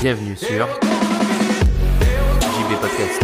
Bienvenue 0.00 0.36
sur 0.36 0.68
JB 2.40 2.80
Podcast. 2.80 3.22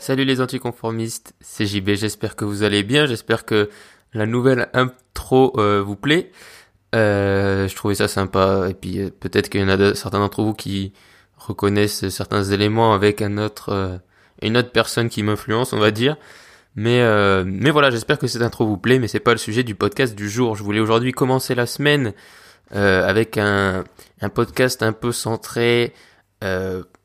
Salut 0.00 0.24
les 0.24 0.40
anticonformistes, 0.40 1.34
c'est 1.40 1.66
JB, 1.66 1.90
j'espère 1.90 2.34
que 2.34 2.46
vous 2.46 2.62
allez 2.62 2.82
bien, 2.82 3.04
j'espère 3.04 3.44
que 3.44 3.68
la 4.14 4.24
nouvelle 4.24 4.70
intro 4.72 5.52
euh, 5.60 5.82
vous 5.82 5.94
plaît. 5.94 6.32
Euh, 6.94 7.68
je 7.68 7.76
trouvais 7.76 7.96
ça 7.96 8.08
sympa 8.08 8.68
et 8.70 8.72
puis 8.72 8.98
euh, 8.98 9.10
peut-être 9.10 9.50
qu'il 9.50 9.60
y 9.60 9.64
en 9.64 9.68
a 9.68 9.94
certains 9.94 10.20
d'entre 10.20 10.42
vous 10.42 10.54
qui 10.54 10.94
reconnaissent 11.36 12.08
certains 12.08 12.42
éléments 12.44 12.94
avec 12.94 13.20
une 13.20 13.38
autre 13.38 13.92
personne 14.72 15.10
qui 15.10 15.22
m'influence, 15.22 15.74
on 15.74 15.78
va 15.78 15.90
dire. 15.90 16.16
Mais 16.76 17.02
voilà, 17.70 17.90
j'espère 17.90 18.18
que 18.18 18.26
cette 18.26 18.40
intro 18.40 18.64
vous 18.64 18.78
plaît, 18.78 19.00
mais 19.00 19.06
c'est 19.06 19.20
pas 19.20 19.32
le 19.32 19.38
sujet 19.38 19.64
du 19.64 19.74
podcast 19.74 20.14
du 20.14 20.30
jour. 20.30 20.56
Je 20.56 20.64
voulais 20.64 20.80
aujourd'hui 20.80 21.12
commencer 21.12 21.54
la 21.54 21.66
semaine 21.66 22.14
avec 22.70 23.36
un 23.36 23.84
podcast 24.32 24.82
un 24.82 24.94
peu 24.94 25.12
centré, 25.12 25.92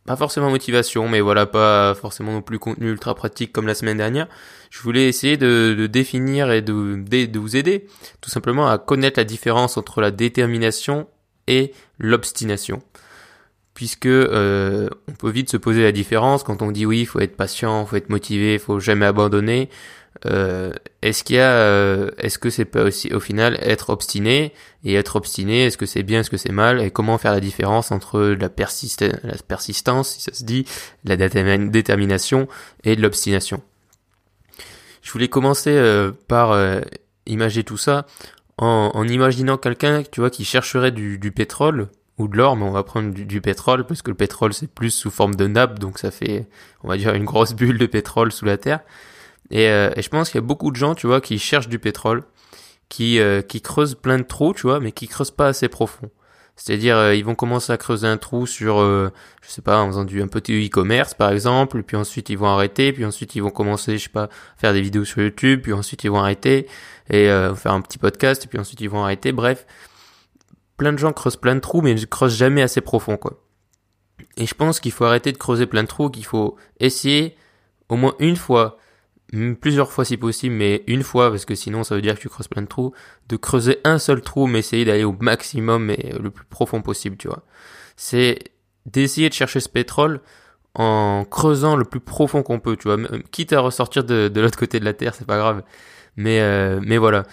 pas 0.06 0.16
forcément 0.16 0.50
motivation, 0.50 1.10
mais 1.10 1.20
voilà, 1.20 1.46
pas 1.46 1.96
forcément 1.96 2.32
non 2.32 2.42
plus 2.42 2.60
contenu 2.60 2.92
ultra 2.92 3.16
pratique 3.16 3.52
comme 3.52 3.68
la 3.68 3.74
semaine 3.74 3.98
dernière. 3.98 4.28
Je 4.70 4.80
voulais 4.82 5.08
essayer 5.08 5.38
de, 5.38 5.88
définir 5.88 6.52
et 6.52 6.62
de 6.62 7.40
vous 7.40 7.56
aider 7.56 7.88
tout 8.22 8.30
simplement 8.30 8.68
à 8.68 8.78
connaître 8.78 9.20
la 9.20 9.24
différence 9.24 9.78
entre 9.78 10.02
la 10.02 10.12
détermination 10.12 11.08
et 11.48 11.74
l'obstination 11.98 12.82
puisque 13.76 14.08
euh, 14.08 14.90
on 15.08 15.12
peut 15.12 15.30
vite 15.30 15.52
se 15.52 15.58
poser 15.58 15.84
la 15.84 15.92
différence 15.92 16.44
quand 16.44 16.64
on 16.64 16.72
dit 16.72 16.88
oui, 16.88 17.02
il 17.02 17.06
faut 17.06 17.20
être 17.20 17.36
patient, 17.36 17.86
faut 17.86 17.98
être 17.98 18.10
motivé, 18.10 18.54
il 18.54 18.60
faut 18.60 18.80
jamais 18.80 19.06
abandonner. 19.06 19.70
Euh, 20.26 20.72
est-ce 21.02 21.26
qu'il 21.26 21.36
y 21.36 21.40
a, 21.40 21.52
euh, 21.52 22.10
est-ce 22.18 22.40
que 22.40 22.50
c'est 22.50 22.66
pas 22.66 22.84
aussi 22.84 23.14
au 23.14 23.20
final 23.20 23.60
être 23.62 23.90
obstiné 23.90 24.54
et 24.86 24.94
être 24.94 25.18
obstiné, 25.18 25.66
est-ce 25.66 25.78
que 25.78 25.86
c'est 25.86 26.04
bien, 26.04 26.22
est-ce 26.22 26.30
que 26.30 26.38
c'est 26.38 26.54
mal 26.54 26.82
et 26.82 26.90
comment 26.90 27.18
faire 27.18 27.34
la 27.34 27.42
différence 27.42 27.92
entre 27.92 28.22
la, 28.22 28.48
persistance, 28.50 30.10
si 30.10 30.22
ça 30.22 30.34
se 30.34 30.46
dit, 30.46 30.66
la 31.04 31.18
détermin- 31.18 31.70
détermination 31.70 32.48
et 32.86 32.96
de 32.96 33.02
l'obstination? 33.02 33.62
Je 35.02 35.12
voulais 35.12 35.28
commencer 35.28 35.72
euh, 35.72 36.12
par 36.30 36.54
euh, 36.54 36.80
imager 37.26 37.66
tout 37.66 37.78
ça 37.78 38.08
en, 38.58 38.92
en 38.94 39.08
imaginant 39.08 39.58
quelqu'un, 39.58 40.02
tu 40.10 40.22
vois, 40.22 40.30
qui 40.30 40.46
chercherait 40.46 40.92
du, 40.92 41.20
du 41.20 41.32
pétrole 41.34 41.90
ou 42.18 42.28
de 42.28 42.38
l'or, 42.38 42.56
mais 42.56 42.64
on 42.64 42.72
va 42.72 42.84
prendre 42.84 43.14
du, 43.14 43.42
pétrole 43.42 43.86
parce 43.86 44.02
que 44.02 44.10
le 44.10 44.16
pétrole 44.16 44.54
c'est 44.54 44.72
plus 44.72 44.92
sous 44.92 45.12
forme 45.12 45.36
de 45.36 45.48
nappe, 45.48 45.80
donc 45.80 46.00
ça 46.00 46.12
fait, 46.12 46.48
on 46.84 46.88
va 46.88 46.98
dire, 46.98 47.14
une 47.14 47.26
grosse 47.26 47.54
bulle 47.56 47.78
de 47.78 47.86
pétrole 47.86 48.32
sous 48.32 48.46
la 48.46 48.58
terre. 48.58 48.80
Et, 49.52 49.70
euh, 49.70 49.92
et 49.96 50.02
je 50.02 50.10
pense 50.10 50.30
qu'il 50.30 50.40
y 50.40 50.44
a 50.44 50.48
beaucoup 50.48 50.72
de 50.72 50.76
gens, 50.76 50.96
tu 50.96 51.08
vois, 51.08 51.22
qui 51.22 51.38
cherchent 51.38 51.70
du 51.70 51.78
pétrole, 51.78 52.24
qui 52.90 53.20
euh, 53.20 53.42
qui 53.42 53.62
creusent 53.62 53.96
plein 53.96 54.18
de 54.18 54.24
trous, 54.24 54.54
tu 54.54 54.64
vois, 54.64 54.80
mais 54.80 54.92
qui 54.92 55.08
creusent 55.08 55.32
pas 55.32 55.48
assez 55.48 55.68
profond. 55.68 56.10
C'est-à-dire, 56.56 56.96
euh, 56.96 57.16
ils 57.16 57.26
vont 57.26 57.36
commencer 57.36 57.74
à 57.74 57.78
creuser 57.78 58.08
un 58.08 58.18
trou 58.18 58.48
sur, 58.48 58.80
euh, 58.80 59.12
je 59.42 59.50
sais 59.50 59.62
pas, 59.62 59.80
en 59.80 59.88
faisant 59.88 60.06
du 60.06 60.22
un 60.22 60.28
petit 60.28 60.68
e-commerce 60.68 61.14
par 61.14 61.32
exemple, 61.32 61.84
puis 61.84 61.98
ensuite 61.98 62.30
ils 62.30 62.38
vont 62.38 62.48
arrêter, 62.48 62.94
puis 62.94 63.04
ensuite 63.06 63.36
ils 63.36 63.44
vont 63.44 63.50
commencer, 63.50 63.98
je 63.98 64.04
sais 64.04 64.10
pas, 64.10 64.24
à 64.24 64.30
faire 64.58 64.74
des 64.74 64.82
vidéos 64.82 65.04
sur 65.04 65.22
YouTube, 65.22 65.62
puis 65.64 65.74
ensuite 65.74 66.04
ils 66.06 66.12
vont 66.12 66.20
arrêter 66.20 66.68
et 67.10 67.28
faire 67.56 67.74
un 67.74 67.82
petit 67.82 67.98
podcast, 67.98 68.46
et 68.46 68.48
puis 68.48 68.58
ensuite 68.58 68.82
ils 68.82 68.90
vont 68.90 69.04
arrêter. 69.04 69.32
Bref, 69.32 69.66
plein 70.78 70.94
de 70.94 70.98
gens 70.98 71.14
creusent 71.14 71.38
plein 71.38 71.56
de 71.56 71.60
trous, 71.60 71.82
mais 71.82 71.94
ne 71.94 72.06
creusent 72.06 72.36
jamais 72.36 72.62
assez 72.62 72.82
profond, 72.82 73.18
quoi. 73.18 73.42
Et 74.38 74.46
je 74.46 74.54
pense 74.54 74.80
qu'il 74.80 74.92
faut 74.92 75.06
arrêter 75.06 75.32
de 75.32 75.38
creuser 75.38 75.66
plein 75.66 75.84
de 75.84 75.88
trous, 75.88 76.10
qu'il 76.10 76.26
faut 76.26 76.58
essayer 76.80 77.36
au 77.90 77.96
moins 77.96 78.16
une 78.20 78.36
fois, 78.36 78.78
plusieurs 79.62 79.92
fois 79.92 80.06
si 80.06 80.18
possible, 80.18 80.56
mais 80.56 80.84
une 80.88 81.04
fois, 81.04 81.30
parce 81.30 81.46
que 81.46 81.56
sinon 81.56 81.84
ça 81.84 81.96
veut 81.96 82.02
dire 82.02 82.16
que 82.16 82.22
tu 82.22 82.30
creuses 82.30 82.48
plein 82.48 82.62
de 82.62 82.68
trous, 82.68 82.94
de 83.30 83.38
creuser 83.38 83.80
un 83.84 83.98
seul 83.98 84.22
trou, 84.22 84.48
mais 84.48 84.60
essayer 84.60 84.86
d'aller 84.86 85.04
au 85.04 85.16
maximum 85.20 85.90
et 85.90 86.14
le 86.20 86.32
plus 86.32 86.46
profond 86.46 86.82
possible, 86.82 87.18
tu 87.18 87.28
vois. 87.28 87.44
C'est 87.96 88.40
d'essayer 88.86 89.30
de 89.30 89.34
chercher 89.34 89.60
ce 89.60 89.70
pétrole 89.70 90.22
en 90.76 91.26
creusant 91.30 91.76
le 91.76 91.86
plus 91.86 92.02
profond 92.02 92.44
qu'on 92.44 92.60
peut, 92.60 92.76
tu 92.76 92.88
vois. 92.90 92.98
Quitte 93.32 93.54
à 93.54 93.62
ressortir 93.62 94.04
de, 94.04 94.28
de 94.28 94.42
l'autre 94.42 94.60
côté 94.60 94.80
de 94.80 94.86
la 94.86 94.94
Terre, 94.94 95.16
c'est 95.16 95.26
pas 95.26 95.38
grave. 95.38 95.64
Mais, 96.18 96.42
euh, 96.42 96.80
mais 96.84 96.98
voilà. 96.98 97.24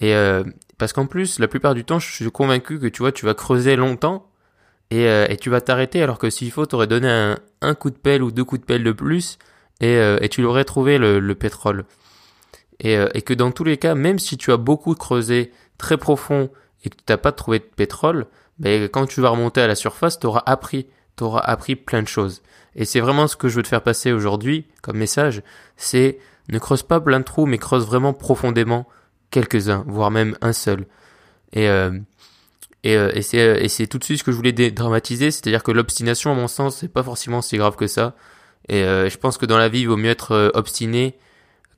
Et 0.00 0.14
euh, 0.14 0.42
parce 0.78 0.92
qu'en 0.92 1.06
plus, 1.06 1.38
la 1.38 1.48
plupart 1.48 1.74
du 1.74 1.84
temps, 1.84 1.98
je 1.98 2.12
suis 2.12 2.30
convaincu 2.30 2.80
que 2.80 2.86
tu 2.86 3.02
vois, 3.02 3.12
tu 3.12 3.24
vas 3.24 3.34
creuser 3.34 3.76
longtemps 3.76 4.28
et, 4.90 5.06
euh, 5.06 5.26
et 5.28 5.36
tu 5.36 5.48
vas 5.48 5.60
t'arrêter 5.60 6.02
alors 6.02 6.18
que 6.18 6.28
s'il 6.28 6.50
faut, 6.50 6.66
t'aurais 6.66 6.86
donné 6.86 7.36
un, 7.60 7.74
coup 7.74 7.90
de 7.90 7.96
pelle 7.96 8.22
ou 8.22 8.30
deux 8.30 8.44
coups 8.44 8.60
de 8.60 8.66
pelle 8.66 8.84
de 8.84 8.92
plus 8.92 9.38
et, 9.80 9.96
euh, 9.96 10.18
et 10.20 10.28
tu 10.28 10.42
l'aurais 10.42 10.64
trouvé 10.64 10.98
le, 10.98 11.20
le 11.20 11.34
pétrole. 11.34 11.84
Et, 12.80 12.98
euh, 12.98 13.08
et 13.14 13.22
que 13.22 13.32
dans 13.32 13.52
tous 13.52 13.64
les 13.64 13.76
cas, 13.76 13.94
même 13.94 14.18
si 14.18 14.36
tu 14.36 14.52
as 14.52 14.56
beaucoup 14.56 14.94
creusé 14.94 15.52
très 15.78 15.96
profond 15.96 16.50
et 16.84 16.90
que 16.90 16.96
tu 16.96 17.04
n'as 17.08 17.16
pas 17.16 17.32
trouvé 17.32 17.60
de 17.60 17.64
pétrole, 17.64 18.26
ben, 18.58 18.88
quand 18.88 19.06
tu 19.06 19.20
vas 19.20 19.30
remonter 19.30 19.60
à 19.60 19.66
la 19.66 19.74
surface, 19.74 20.18
tu 20.18 20.26
auras 20.26 20.42
appris, 20.46 20.88
tu 21.16 21.24
auras 21.24 21.40
appris 21.40 21.76
plein 21.76 22.02
de 22.02 22.08
choses. 22.08 22.42
Et 22.74 22.84
c'est 22.84 23.00
vraiment 23.00 23.28
ce 23.28 23.36
que 23.36 23.48
je 23.48 23.56
veux 23.56 23.62
te 23.62 23.68
faire 23.68 23.82
passer 23.82 24.12
aujourd'hui 24.12 24.66
comme 24.82 24.98
message, 24.98 25.42
c'est 25.76 26.18
ne 26.48 26.58
creuse 26.58 26.82
pas 26.82 27.00
plein 27.00 27.20
de 27.20 27.24
trous, 27.24 27.46
mais 27.46 27.58
creuse 27.58 27.86
vraiment 27.86 28.12
profondément 28.12 28.86
quelques-uns, 29.32 29.84
voire 29.88 30.12
même 30.12 30.36
un 30.40 30.52
seul. 30.52 30.86
Et, 31.52 31.68
euh, 31.68 31.90
et, 32.84 32.96
euh, 32.96 33.10
et 33.14 33.22
c'est 33.22 33.64
et 33.64 33.68
c'est 33.68 33.88
tout 33.88 33.98
de 33.98 34.04
suite 34.04 34.18
ce 34.18 34.24
que 34.24 34.30
je 34.30 34.36
voulais 34.36 34.52
dédramatiser, 34.52 35.32
c'est-à-dire 35.32 35.64
que 35.64 35.72
l'obstination, 35.72 36.30
à 36.30 36.34
mon 36.34 36.46
sens, 36.48 36.76
c'est 36.78 36.92
pas 36.92 37.02
forcément 37.02 37.42
si 37.42 37.56
grave 37.56 37.74
que 37.74 37.88
ça. 37.88 38.14
Et 38.68 38.84
euh, 38.84 39.08
je 39.10 39.18
pense 39.18 39.38
que 39.38 39.46
dans 39.46 39.58
la 39.58 39.68
vie, 39.68 39.80
il 39.80 39.88
vaut 39.88 39.96
mieux 39.96 40.10
être 40.10 40.32
euh, 40.32 40.50
obstiné 40.54 41.16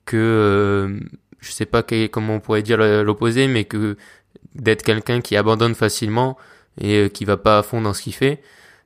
que 0.04 0.16
euh, 0.18 1.00
je 1.40 1.50
sais 1.50 1.66
pas 1.66 1.82
quel- 1.82 2.10
comment 2.10 2.34
on 2.34 2.40
pourrait 2.40 2.62
dire 2.62 2.76
l'opposé, 2.78 3.48
mais 3.48 3.64
que 3.64 3.96
d'être 4.54 4.82
quelqu'un 4.82 5.20
qui 5.22 5.36
abandonne 5.36 5.74
facilement 5.74 6.36
et 6.80 6.96
euh, 7.04 7.08
qui 7.08 7.24
va 7.24 7.36
pas 7.36 7.58
à 7.58 7.62
fond 7.62 7.80
dans 7.80 7.94
ce 7.94 8.02
qu'il 8.02 8.14
fait. 8.14 8.42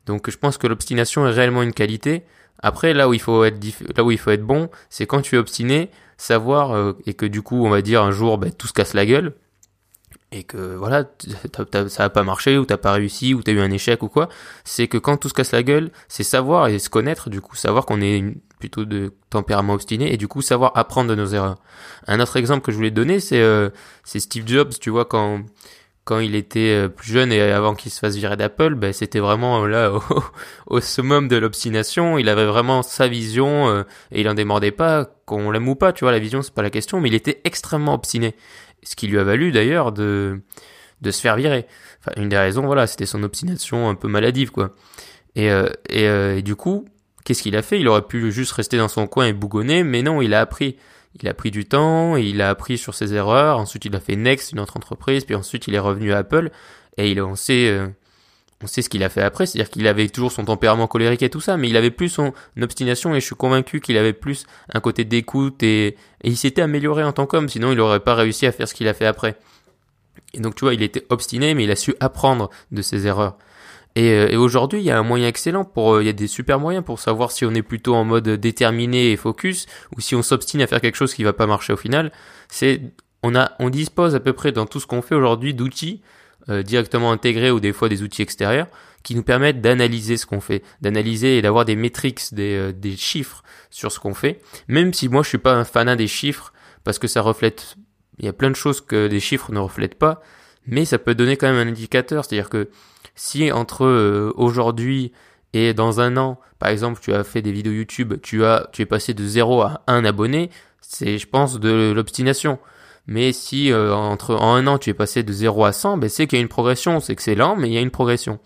Donc 0.06 0.30
je 0.30 0.38
pense 0.38 0.58
que 0.58 0.66
l'obstination 0.66 1.26
est 1.26 1.32
réellement 1.32 1.62
une 1.62 1.72
qualité. 1.74 2.22
Après, 2.60 2.94
là 2.94 3.08
où 3.08 3.14
il 3.14 3.20
faut 3.20 3.44
être 3.44 3.58
là 3.96 4.02
où 4.04 4.10
il 4.10 4.18
faut 4.18 4.30
être 4.30 4.42
bon, 4.44 4.70
c'est 4.90 5.06
quand 5.06 5.20
tu 5.22 5.36
es 5.36 5.38
obstiné, 5.38 5.90
savoir 6.18 6.72
euh, 6.72 6.92
et 7.06 7.14
que 7.14 7.24
du 7.24 7.40
coup, 7.40 7.64
on 7.64 7.70
va 7.70 7.80
dire 7.80 8.02
un 8.02 8.10
jour, 8.10 8.36
ben, 8.36 8.52
tout 8.52 8.66
se 8.66 8.74
casse 8.74 8.92
la 8.92 9.06
gueule 9.06 9.32
et 10.30 10.44
que 10.44 10.74
voilà, 10.74 11.04
ça 11.88 12.04
a 12.04 12.10
pas 12.10 12.22
marché 12.22 12.58
ou 12.58 12.66
t'as 12.66 12.76
pas 12.76 12.92
réussi 12.92 13.32
ou 13.32 13.42
t'as 13.42 13.52
eu 13.52 13.60
un 13.60 13.70
échec 13.70 14.02
ou 14.02 14.08
quoi. 14.08 14.28
C'est 14.64 14.86
que 14.86 14.98
quand 14.98 15.16
tout 15.16 15.30
se 15.30 15.34
casse 15.34 15.52
la 15.52 15.62
gueule, 15.62 15.90
c'est 16.08 16.22
savoir 16.22 16.68
et 16.68 16.78
se 16.78 16.90
connaître 16.90 17.30
du 17.30 17.40
coup, 17.40 17.56
savoir 17.56 17.86
qu'on 17.86 18.02
est 18.02 18.22
plutôt 18.58 18.84
de 18.84 19.14
tempérament 19.30 19.74
obstiné 19.74 20.12
et 20.12 20.16
du 20.16 20.28
coup 20.28 20.42
savoir 20.42 20.72
apprendre 20.74 21.08
de 21.08 21.14
nos 21.14 21.26
erreurs. 21.28 21.58
Un 22.06 22.20
autre 22.20 22.36
exemple 22.36 22.62
que 22.62 22.72
je 22.72 22.76
voulais 22.76 22.90
te 22.90 22.96
donner, 22.96 23.20
c'est 23.20 23.40
euh, 23.40 23.70
c'est 24.04 24.20
Steve 24.20 24.46
Jobs, 24.46 24.74
tu 24.80 24.90
vois 24.90 25.06
quand 25.06 25.40
quand 26.08 26.20
il 26.20 26.34
était 26.34 26.70
euh, 26.70 26.88
plus 26.88 27.12
jeune 27.12 27.32
et 27.32 27.42
avant 27.42 27.74
qu'il 27.74 27.92
se 27.92 27.98
fasse 27.98 28.16
virer 28.16 28.38
d'Apple, 28.38 28.76
ben 28.76 28.94
c'était 28.94 29.18
vraiment 29.18 29.62
euh, 29.62 29.68
là 29.68 29.92
au, 30.66 30.80
summum 30.80 31.28
de 31.28 31.36
l'obstination. 31.36 32.16
Il 32.16 32.30
avait 32.30 32.46
vraiment 32.46 32.82
sa 32.82 33.08
vision 33.08 33.68
euh, 33.68 33.82
et 34.10 34.22
il 34.22 34.28
en 34.30 34.32
démordait 34.32 34.70
pas. 34.70 35.04
Qu'on 35.26 35.50
l'aime 35.50 35.68
ou 35.68 35.74
pas, 35.74 35.92
tu 35.92 36.04
vois, 36.04 36.12
la 36.12 36.18
vision 36.18 36.40
c'est 36.40 36.54
pas 36.54 36.62
la 36.62 36.70
question, 36.70 36.98
mais 37.02 37.10
il 37.10 37.14
était 37.14 37.42
extrêmement 37.44 37.92
obstiné. 37.92 38.34
Ce 38.82 38.96
qui 38.96 39.06
lui 39.06 39.18
a 39.18 39.22
valu 39.22 39.52
d'ailleurs 39.52 39.92
de 39.92 40.40
se 41.04 41.20
faire 41.20 41.36
virer. 41.36 41.66
Enfin, 42.00 42.12
une 42.16 42.30
des 42.30 42.38
raisons, 42.38 42.64
voilà, 42.64 42.86
c'était 42.86 43.04
son 43.04 43.22
obstination 43.22 43.90
un 43.90 43.94
peu 43.94 44.08
maladive, 44.08 44.50
quoi. 44.50 44.74
Et 45.36 46.42
du 46.42 46.56
coup, 46.56 46.86
qu'est-ce 47.24 47.42
qu'il 47.42 47.54
a 47.56 47.60
fait? 47.60 47.78
Il 47.80 47.88
aurait 47.88 48.06
pu 48.06 48.32
juste 48.32 48.52
rester 48.52 48.78
dans 48.78 48.88
son 48.88 49.06
coin 49.06 49.26
et 49.26 49.34
bougonner, 49.34 49.82
mais 49.82 50.00
non, 50.00 50.22
il 50.22 50.32
a 50.32 50.40
appris. 50.40 50.76
Il 51.20 51.28
a 51.28 51.34
pris 51.34 51.50
du 51.50 51.64
temps, 51.64 52.16
il 52.16 52.40
a 52.42 52.50
appris 52.50 52.78
sur 52.78 52.94
ses 52.94 53.14
erreurs, 53.14 53.58
ensuite 53.58 53.84
il 53.84 53.96
a 53.96 54.00
fait 54.00 54.16
Next, 54.16 54.52
une 54.52 54.60
autre 54.60 54.76
entreprise, 54.76 55.24
puis 55.24 55.34
ensuite 55.34 55.66
il 55.66 55.74
est 55.74 55.78
revenu 55.78 56.12
à 56.12 56.18
Apple, 56.18 56.50
et 56.96 57.10
il, 57.10 57.20
on 57.20 57.34
sait, 57.34 57.68
euh, 57.70 57.88
on 58.62 58.66
sait 58.66 58.82
ce 58.82 58.88
qu'il 58.88 59.02
a 59.02 59.08
fait 59.08 59.22
après, 59.22 59.46
c'est-à-dire 59.46 59.70
qu'il 59.70 59.86
avait 59.86 60.08
toujours 60.08 60.30
son 60.30 60.44
tempérament 60.44 60.86
colérique 60.86 61.22
et 61.22 61.30
tout 61.30 61.40
ça, 61.40 61.56
mais 61.56 61.68
il 61.68 61.76
avait 61.76 61.90
plus 61.90 62.08
son 62.08 62.32
obstination, 62.60 63.14
et 63.14 63.20
je 63.20 63.26
suis 63.26 63.34
convaincu 63.34 63.80
qu'il 63.80 63.96
avait 63.96 64.12
plus 64.12 64.46
un 64.72 64.80
côté 64.80 65.04
d'écoute, 65.04 65.62
et, 65.62 65.86
et 65.86 65.96
il 66.24 66.36
s'était 66.36 66.62
amélioré 66.62 67.02
en 67.02 67.12
tant 67.12 67.26
qu'homme, 67.26 67.48
sinon 67.48 67.72
il 67.72 67.80
aurait 67.80 68.00
pas 68.00 68.14
réussi 68.14 68.46
à 68.46 68.52
faire 68.52 68.68
ce 68.68 68.74
qu'il 68.74 68.86
a 68.86 68.94
fait 68.94 69.06
après. 69.06 69.36
Et 70.34 70.40
donc 70.40 70.54
tu 70.54 70.64
vois, 70.64 70.74
il 70.74 70.82
était 70.82 71.04
obstiné, 71.08 71.54
mais 71.54 71.64
il 71.64 71.70
a 71.70 71.76
su 71.76 71.94
apprendre 72.00 72.50
de 72.70 72.82
ses 72.82 73.06
erreurs. 73.06 73.38
Et, 73.98 74.12
euh, 74.12 74.28
et 74.30 74.36
aujourd'hui, 74.36 74.78
il 74.78 74.84
y 74.84 74.92
a 74.92 74.98
un 74.98 75.02
moyen 75.02 75.26
excellent 75.26 75.64
pour, 75.64 75.94
euh, 75.94 76.02
il 76.04 76.06
y 76.06 76.08
a 76.08 76.12
des 76.12 76.28
super 76.28 76.60
moyens 76.60 76.84
pour 76.84 77.00
savoir 77.00 77.32
si 77.32 77.44
on 77.44 77.52
est 77.52 77.62
plutôt 77.62 77.96
en 77.96 78.04
mode 78.04 78.28
déterminé 78.28 79.10
et 79.10 79.16
focus 79.16 79.66
ou 79.96 80.00
si 80.00 80.14
on 80.14 80.22
s'obstine 80.22 80.62
à 80.62 80.68
faire 80.68 80.80
quelque 80.80 80.94
chose 80.94 81.12
qui 81.14 81.24
va 81.24 81.32
pas 81.32 81.48
marcher 81.48 81.72
au 81.72 81.76
final. 81.76 82.12
C'est, 82.48 82.80
on 83.24 83.34
a, 83.34 83.50
on 83.58 83.70
dispose 83.70 84.14
à 84.14 84.20
peu 84.20 84.32
près 84.32 84.52
dans 84.52 84.66
tout 84.66 84.78
ce 84.78 84.86
qu'on 84.86 85.02
fait 85.02 85.16
aujourd'hui 85.16 85.52
d'outils 85.52 86.00
euh, 86.48 86.62
directement 86.62 87.10
intégrés 87.10 87.50
ou 87.50 87.58
des 87.58 87.72
fois 87.72 87.88
des 87.88 88.04
outils 88.04 88.22
extérieurs 88.22 88.68
qui 89.02 89.16
nous 89.16 89.24
permettent 89.24 89.60
d'analyser 89.60 90.16
ce 90.16 90.26
qu'on 90.26 90.40
fait, 90.40 90.62
d'analyser 90.80 91.38
et 91.38 91.42
d'avoir 91.42 91.64
des 91.64 91.74
métriques, 91.74 92.22
des, 92.32 92.54
euh, 92.54 92.72
des 92.72 92.96
chiffres 92.96 93.42
sur 93.68 93.90
ce 93.90 93.98
qu'on 93.98 94.14
fait. 94.14 94.40
Même 94.68 94.94
si 94.94 95.08
moi 95.08 95.24
je 95.24 95.28
suis 95.28 95.38
pas 95.38 95.54
un 95.54 95.64
fanat 95.64 95.96
des 95.96 96.06
chiffres 96.06 96.52
parce 96.84 97.00
que 97.00 97.08
ça 97.08 97.20
reflète, 97.20 97.74
il 98.18 98.26
y 98.26 98.28
a 98.28 98.32
plein 98.32 98.50
de 98.50 98.56
choses 98.56 98.80
que 98.80 99.08
des 99.08 99.20
chiffres 99.20 99.50
ne 99.50 99.58
reflètent 99.58 99.98
pas, 99.98 100.22
mais 100.66 100.84
ça 100.84 100.98
peut 100.98 101.16
donner 101.16 101.36
quand 101.36 101.48
même 101.48 101.66
un 101.66 101.70
indicateur, 101.70 102.24
c'est-à-dire 102.24 102.48
que 102.48 102.68
si 103.18 103.50
entre 103.50 103.84
euh, 103.84 104.32
aujourd'hui 104.36 105.12
et 105.52 105.74
dans 105.74 106.00
un 106.00 106.16
an, 106.16 106.38
par 106.58 106.70
exemple, 106.70 107.00
tu 107.02 107.12
as 107.12 107.24
fait 107.24 107.42
des 107.42 107.52
vidéos 107.52 107.72
YouTube, 107.72 108.14
tu 108.22 108.44
as, 108.44 108.68
tu 108.72 108.82
es 108.82 108.86
passé 108.86 109.12
de 109.12 109.26
0 109.26 109.60
à 109.62 109.82
1 109.88 110.04
abonné, 110.04 110.50
c'est, 110.80 111.18
je 111.18 111.26
pense, 111.26 111.58
de 111.58 111.92
l'obstination. 111.92 112.58
Mais 113.06 113.32
si 113.32 113.72
euh, 113.72 113.92
entre 113.94 114.34
en 114.36 114.54
un 114.54 114.66
an 114.66 114.78
tu 114.78 114.90
es 114.90 114.94
passé 114.94 115.22
de 115.22 115.32
0 115.32 115.64
à 115.64 115.72
100, 115.72 115.96
ben 115.96 116.08
c'est 116.08 116.26
qu'il 116.26 116.38
y 116.38 116.40
a 116.40 116.42
une 116.42 116.48
progression, 116.48 117.00
c'est 117.00 117.16
que 117.16 117.22
c'est 117.22 117.34
lent, 117.34 117.56
mais 117.56 117.68
il 117.68 117.72
y 117.72 117.78
a 117.78 117.80
une 117.80 117.90
progression. 117.90 118.38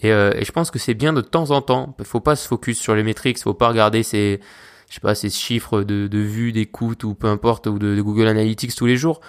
Et, 0.00 0.10
euh, 0.12 0.32
et 0.34 0.44
je 0.44 0.50
pense 0.52 0.70
que 0.70 0.78
c'est 0.78 0.94
bien 0.94 1.12
de 1.12 1.20
temps 1.20 1.50
en 1.50 1.60
temps. 1.60 1.94
Il 1.98 2.04
faut 2.04 2.20
pas 2.20 2.34
se 2.34 2.48
focus 2.48 2.78
sur 2.78 2.94
les 2.94 3.02
métriques, 3.02 3.38
faut 3.38 3.54
pas 3.54 3.68
regarder 3.68 4.02
ces, 4.02 4.40
je 4.88 4.94
sais 4.94 5.00
pas, 5.00 5.14
ces 5.14 5.30
chiffres 5.30 5.82
de, 5.82 6.08
de 6.08 6.18
vues, 6.18 6.52
d'écoute 6.52 7.04
ou 7.04 7.14
peu 7.14 7.28
importe, 7.28 7.66
ou 7.66 7.78
de, 7.78 8.00
Google 8.00 8.26
Analytics 8.26 8.74
tous 8.74 8.86
les 8.86 8.96
jours. 8.96 9.20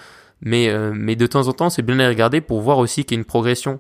Mais, 0.41 0.69
euh, 0.69 0.93
mais 0.95 1.15
de 1.15 1.27
temps 1.27 1.47
en 1.47 1.53
temps, 1.53 1.69
c'est 1.69 1.81
bien 1.81 1.95
de 1.95 2.01
les 2.01 2.07
regarder 2.07 2.41
pour 2.41 2.61
voir 2.61 2.77
aussi 2.77 3.03
qu'il 3.03 3.17
y 3.17 3.19
a 3.19 3.21
une 3.21 3.25
progression 3.25 3.79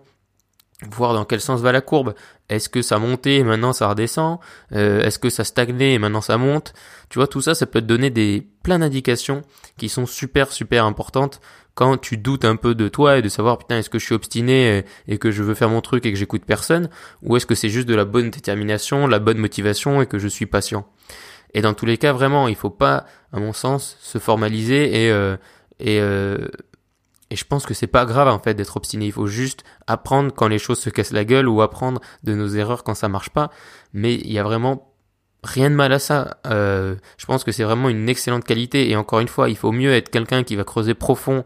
voir 0.87 1.13
dans 1.13 1.25
quel 1.25 1.41
sens 1.41 1.61
va 1.61 1.71
la 1.71 1.81
courbe. 1.81 2.13
Est-ce 2.47 2.69
que 2.69 2.81
ça 2.81 2.99
montait 2.99 3.35
et 3.35 3.43
maintenant 3.43 3.73
ça 3.73 3.89
redescend? 3.89 4.39
Euh, 4.71 5.01
Est-ce 5.01 5.19
que 5.19 5.29
ça 5.29 5.43
stagnait 5.43 5.93
et 5.93 5.99
maintenant 5.99 6.21
ça 6.21 6.37
monte? 6.37 6.73
Tu 7.09 7.19
vois, 7.19 7.27
tout 7.27 7.41
ça, 7.41 7.53
ça 7.53 7.65
peut 7.65 7.81
te 7.81 7.85
donner 7.85 8.09
des 8.09 8.47
plein 8.63 8.79
d'indications 8.79 9.41
qui 9.77 9.89
sont 9.89 10.05
super 10.05 10.51
super 10.51 10.85
importantes 10.85 11.41
quand 11.75 11.97
tu 11.97 12.17
doutes 12.17 12.45
un 12.45 12.55
peu 12.55 12.75
de 12.75 12.89
toi 12.89 13.17
et 13.17 13.21
de 13.21 13.29
savoir 13.29 13.57
putain 13.57 13.77
est-ce 13.77 13.89
que 13.89 13.99
je 13.99 14.05
suis 14.05 14.15
obstiné 14.15 14.83
et, 15.07 15.17
que 15.17 15.31
je 15.31 15.43
veux 15.43 15.53
faire 15.53 15.69
mon 15.69 15.81
truc 15.81 16.05
et 16.05 16.11
que 16.11 16.17
j'écoute 16.17 16.43
personne? 16.45 16.89
Ou 17.23 17.37
est-ce 17.37 17.45
que 17.45 17.55
c'est 17.55 17.69
juste 17.69 17.87
de 17.87 17.95
la 17.95 18.05
bonne 18.05 18.29
détermination, 18.29 19.07
la 19.07 19.19
bonne 19.19 19.37
motivation 19.37 20.01
et 20.01 20.05
que 20.05 20.19
je 20.19 20.27
suis 20.27 20.45
patient? 20.45 20.87
Et 21.53 21.61
dans 21.61 21.73
tous 21.73 21.85
les 21.85 21.97
cas, 21.97 22.13
vraiment, 22.13 22.47
il 22.47 22.55
faut 22.55 22.69
pas, 22.69 23.05
à 23.33 23.39
mon 23.39 23.53
sens, 23.53 23.97
se 24.01 24.19
formaliser 24.19 25.05
et 25.05 25.11
euh, 25.11 25.35
et 25.79 25.99
euh, 26.01 26.37
et 27.31 27.35
je 27.35 27.45
pense 27.45 27.65
que 27.65 27.73
c'est 27.73 27.87
pas 27.87 28.05
grave 28.05 28.27
en 28.27 28.39
fait 28.39 28.53
d'être 28.55 28.75
obstiné. 28.77 29.05
Il 29.05 29.11
faut 29.11 29.27
juste 29.27 29.63
apprendre 29.87 30.33
quand 30.33 30.47
les 30.47 30.59
choses 30.59 30.79
se 30.79 30.89
cassent 30.89 31.11
la 31.11 31.25
gueule 31.25 31.47
ou 31.47 31.61
apprendre 31.61 32.01
de 32.23 32.33
nos 32.33 32.47
erreurs 32.47 32.83
quand 32.83 32.95
ça 32.95 33.07
marche 33.07 33.29
pas. 33.29 33.51
Mais 33.93 34.15
il 34.15 34.31
y 34.31 34.39
a 34.39 34.43
vraiment 34.43 34.93
rien 35.43 35.69
de 35.69 35.75
mal 35.75 35.93
à 35.93 35.99
ça. 35.99 36.39
Euh, 36.47 36.95
je 37.17 37.25
pense 37.25 37.43
que 37.43 37.51
c'est 37.51 37.63
vraiment 37.63 37.89
une 37.89 38.09
excellente 38.09 38.43
qualité. 38.43 38.89
Et 38.89 38.95
encore 38.95 39.19
une 39.19 39.27
fois, 39.27 39.49
il 39.49 39.57
faut 39.57 39.71
mieux 39.71 39.93
être 39.93 40.09
quelqu'un 40.09 40.43
qui 40.43 40.55
va 40.55 40.63
creuser 40.63 40.95
profond 40.95 41.43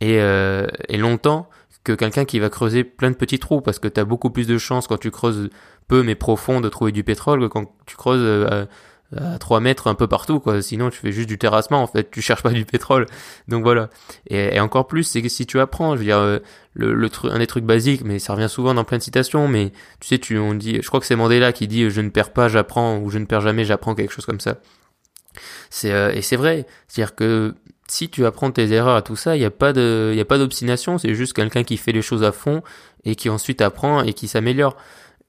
et, 0.00 0.20
euh, 0.20 0.66
et 0.88 0.96
longtemps 0.96 1.48
que 1.82 1.92
quelqu'un 1.92 2.24
qui 2.24 2.38
va 2.38 2.48
creuser 2.50 2.84
plein 2.84 3.10
de 3.10 3.16
petits 3.16 3.38
trous 3.38 3.60
parce 3.60 3.78
que 3.78 3.88
tu 3.88 3.98
as 3.98 4.04
beaucoup 4.04 4.30
plus 4.30 4.46
de 4.46 4.58
chances 4.58 4.86
quand 4.86 4.98
tu 4.98 5.10
creuses 5.10 5.48
peu 5.88 6.02
mais 6.02 6.14
profond 6.14 6.60
de 6.60 6.68
trouver 6.68 6.92
du 6.92 7.02
pétrole 7.02 7.40
que 7.40 7.46
quand 7.46 7.72
tu 7.86 7.96
creuses 7.96 8.20
euh, 8.22 8.66
à 9.16 9.38
3 9.38 9.60
mètres 9.60 9.86
un 9.86 9.94
peu 9.94 10.06
partout 10.06 10.38
quoi. 10.40 10.60
Sinon 10.60 10.90
tu 10.90 10.98
fais 10.98 11.12
juste 11.12 11.28
du 11.28 11.38
terrassement 11.38 11.82
en 11.82 11.86
fait. 11.86 12.10
Tu 12.10 12.20
cherches 12.20 12.42
pas 12.42 12.50
du 12.50 12.64
pétrole. 12.64 13.06
Donc 13.48 13.62
voilà. 13.62 13.88
Et, 14.28 14.60
encore 14.60 14.86
plus 14.86 15.04
c'est 15.04 15.22
que 15.22 15.28
si 15.28 15.46
tu 15.46 15.60
apprends 15.60 15.94
je 15.94 16.00
veux 16.00 16.04
dire 16.04 16.18
euh, 16.18 16.38
le, 16.74 16.94
le 16.94 17.10
truc 17.10 17.32
un 17.32 17.38
des 17.38 17.46
trucs 17.46 17.64
basiques 17.64 18.02
mais 18.04 18.18
ça 18.18 18.34
revient 18.34 18.48
souvent 18.48 18.74
dans 18.74 18.84
plein 18.84 18.98
de 18.98 19.02
citations 19.02 19.48
mais 19.48 19.72
tu 20.00 20.08
sais 20.08 20.18
tu 20.18 20.38
on 20.38 20.54
dit 20.54 20.80
je 20.82 20.86
crois 20.88 21.00
que 21.00 21.06
c'est 21.06 21.16
Mandela 21.16 21.52
qui 21.52 21.68
dit 21.68 21.88
je 21.90 22.00
ne 22.00 22.10
perds 22.10 22.32
pas 22.32 22.48
j'apprends 22.48 22.98
ou 22.98 23.10
je 23.10 23.18
ne 23.18 23.24
perds 23.24 23.40
jamais 23.40 23.64
j'apprends 23.64 23.94
quelque 23.94 24.12
chose 24.12 24.26
comme 24.26 24.40
ça. 24.40 24.58
C'est 25.70 25.92
euh, 25.92 26.12
et 26.12 26.22
c'est 26.22 26.36
vrai. 26.36 26.66
C'est 26.88 27.02
à 27.02 27.06
dire 27.06 27.14
que 27.14 27.54
si 27.88 28.10
tu 28.10 28.26
apprends 28.26 28.50
tes 28.50 28.70
erreurs 28.72 28.96
à 28.96 29.02
tout 29.02 29.16
ça 29.16 29.36
il 29.36 29.40
y 29.42 29.46
a 29.46 29.50
pas 29.50 29.72
de 29.72 30.10
il 30.14 30.20
a 30.20 30.24
pas 30.24 30.38
d'obstination. 30.38 30.98
C'est 30.98 31.14
juste 31.14 31.32
quelqu'un 31.32 31.64
qui 31.64 31.76
fait 31.78 31.92
les 31.92 32.02
choses 32.02 32.24
à 32.24 32.32
fond 32.32 32.62
et 33.04 33.14
qui 33.14 33.30
ensuite 33.30 33.62
apprend 33.62 34.02
et 34.02 34.12
qui 34.12 34.28
s'améliore. 34.28 34.76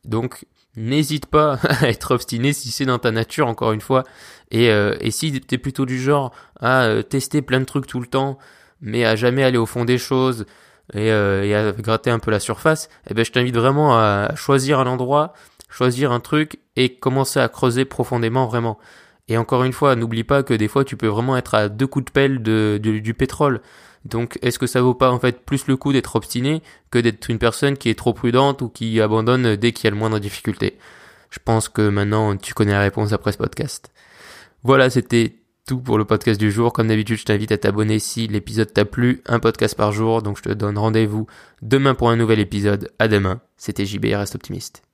Donc 0.06 0.46
n'hésite 0.76 1.26
pas 1.26 1.60
à 1.64 1.90
être 1.90 2.12
obstiné 2.14 2.54
si 2.54 2.72
c'est 2.72 2.86
dans 2.86 3.00
ta 3.00 3.12
nature 3.12 3.48
encore 3.48 3.72
une 3.72 3.82
fois. 3.82 4.04
Et, 4.52 4.70
euh, 4.72 4.96
si 5.10 5.40
t'es 5.42 5.58
plutôt 5.58 5.86
du 5.86 6.00
genre 6.00 6.32
à 6.60 6.84
euh, 6.84 7.02
tester 7.02 7.42
plein 7.42 7.60
de 7.60 7.66
trucs 7.66 7.88
tout 7.88 8.00
le 8.00 8.08
temps 8.08 8.38
mais 8.82 9.04
à 9.04 9.16
jamais 9.16 9.44
aller 9.44 9.58
au 9.58 9.66
fond 9.66 9.84
des 9.84 9.98
choses 9.98 10.46
et, 10.94 11.12
euh, 11.12 11.44
et 11.44 11.54
à 11.54 11.72
gratter 11.74 12.10
un 12.10 12.20
peu 12.20 12.32
la 12.32 12.40
surface 12.40 12.90
eh 13.10 13.14
ben 13.14 13.26
je 13.26 13.32
t'invite 13.32 13.56
vraiment 13.56 13.98
à 13.98 14.34
choisir 14.36 14.80
un 14.80 14.88
endroit 14.88 15.34
choisir 15.70 16.12
un 16.12 16.20
truc 16.20 16.60
et 16.76 16.96
commencer 16.96 17.40
à 17.40 17.48
creuser 17.48 17.86
profondément 17.86 18.48
vraiment. 18.48 18.78
Et 19.28 19.38
encore 19.38 19.64
une 19.64 19.74
fois 19.74 19.96
n'oublie 19.96 20.24
pas 20.24 20.44
que 20.44 20.54
des 20.54 20.68
fois 20.68 20.84
tu 20.84 20.98
peux 20.98 21.08
vraiment 21.08 21.38
être 21.38 21.54
à 21.54 21.70
deux 21.70 21.88
coups 21.88 22.06
de 22.06 22.12
pelle 22.12 22.42
de, 22.42 22.80
du 22.82 23.14
pétrole 23.14 23.62
donc, 24.06 24.40
est-ce 24.42 24.60
que 24.60 24.68
ça 24.68 24.82
vaut 24.82 24.94
pas 24.94 25.12
en 25.12 25.20
fait 25.20 25.46
plus 25.46 25.68
le 25.68 25.76
coup 25.76 25.92
d'être 25.92 26.16
obstiné 26.16 26.62
que 26.90 27.00
d'être 27.00 27.30
une 27.30 27.40
personne 27.40 27.78
qui 27.78 27.90
est 27.90 27.98
trop 27.98 28.14
prudente 28.14 28.62
ou 28.62 28.70
qui 28.70 29.02
abandonne 29.02 29.56
dès 29.56 29.72
qu'il 29.72 29.86
y 29.86 29.88
a 29.88 29.92
le 29.92 29.98
moindre 29.98 30.20
difficulté? 30.20 30.78
Je 31.30 31.40
pense 31.44 31.70
que 31.70 31.90
maintenant 31.90 32.36
tu 32.38 32.54
connais 32.54 32.72
la 32.72 32.80
réponse 32.80 33.12
après 33.14 33.32
ce 33.32 33.38
podcast. 33.38 33.92
Voilà, 34.64 34.90
c'était 34.90 35.36
tout 35.68 35.80
pour 35.80 35.98
le 35.98 36.06
podcast 36.06 36.40
du 36.40 36.52
jour. 36.52 36.74
Comme 36.74 36.88
d'habitude, 36.88 37.18
je 37.18 37.26
t'invite 37.26 37.52
à 37.52 37.58
t'abonner 37.58 38.00
si 38.00 38.28
l'épisode 38.28 38.74
t'a 38.74 38.86
plu, 38.86 39.22
un 39.26 39.40
podcast 39.40 39.76
par 39.76 39.92
jour. 39.92 40.22
Donc, 40.22 40.38
je 40.38 40.44
te 40.44 40.50
donne 40.50 40.78
rendez-vous 40.78 41.28
demain 41.62 41.94
pour 41.94 42.10
un 42.10 42.16
nouvel 42.16 42.40
épisode. 42.40 42.92
À 42.98 43.08
demain. 43.08 43.40
C'était 43.56 43.86
JB, 43.86 44.06
reste 44.06 44.36
optimiste. 44.36 44.89